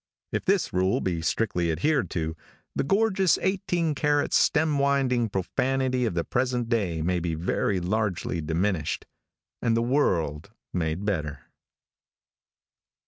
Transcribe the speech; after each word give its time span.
If 0.31 0.45
this 0.45 0.73
rule 0.73 0.99
be 0.99 1.21
strictly 1.21 1.71
adhered 1.71 2.09
to, 2.09 2.35
the 2.75 2.83
gorgeous 2.83 3.37
eighteen 3.39 3.93
karat 3.93 4.33
stem 4.33 4.79
winding 4.79 5.29
profanity 5.29 6.05
of 6.07 6.15
the 6.15 6.23
present 6.23 6.69
day 6.69 7.03
may 7.03 7.19
be 7.19 7.35
very 7.35 7.79
largely 7.79 8.41
diminished, 8.41 9.05
and 9.61 9.77
the 9.77 9.83
world 9.83 10.49
made 10.73 11.05
better. 11.05 11.43